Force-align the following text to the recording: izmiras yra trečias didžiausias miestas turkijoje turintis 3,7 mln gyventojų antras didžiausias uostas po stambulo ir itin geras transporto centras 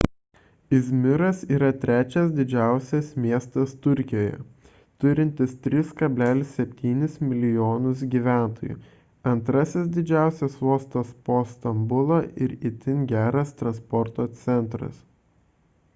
izmiras 0.75 1.41
yra 1.55 1.67
trečias 1.81 2.29
didžiausias 2.37 3.09
miestas 3.25 3.75
turkijoje 3.83 4.39
turintis 5.03 5.51
3,7 5.67 7.19
mln 7.33 7.93
gyventojų 8.15 8.77
antras 9.33 9.75
didžiausias 9.99 10.55
uostas 10.69 11.13
po 11.29 11.37
stambulo 11.51 12.17
ir 12.47 12.57
itin 12.71 13.05
geras 13.13 13.53
transporto 13.61 14.27
centras 14.45 14.97